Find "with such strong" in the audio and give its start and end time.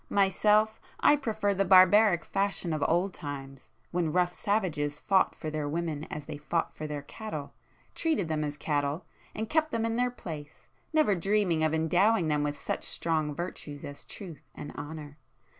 12.41-13.35